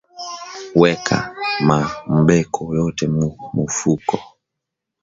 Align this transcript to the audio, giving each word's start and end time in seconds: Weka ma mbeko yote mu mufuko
Weka 0.79 1.17
ma 1.67 1.79
mbeko 2.19 2.61
yote 2.77 3.03
mu 3.17 3.27
mufuko 3.55 4.15